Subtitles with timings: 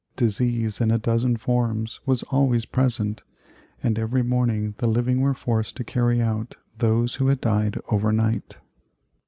[0.15, 3.21] Disease in a dozen forms was always present,
[3.83, 8.11] and every morning the living were forced to carry out those who had died over
[8.11, 8.57] night.